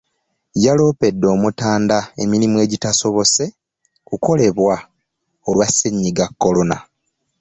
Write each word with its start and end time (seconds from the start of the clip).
Yaloopedde 0.63 1.25
Omutanda 1.35 1.97
emirimu 2.23 2.57
egitaasobose 2.65 3.43
kukolebwa 4.07 4.75
olwa 5.49 5.67
Ssennyiga 5.69 6.25
Corona. 6.41 6.77